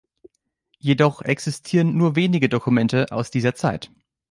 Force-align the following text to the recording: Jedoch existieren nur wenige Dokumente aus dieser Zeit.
Jedoch 0.79 1.21
existieren 1.21 1.95
nur 1.95 2.15
wenige 2.15 2.49
Dokumente 2.49 3.11
aus 3.11 3.29
dieser 3.29 3.53
Zeit. 3.53 3.91